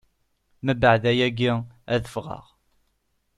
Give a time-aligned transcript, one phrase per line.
[0.69, 1.53] Mbeɛd ayagi,
[1.93, 2.45] ad ffɣeɣ.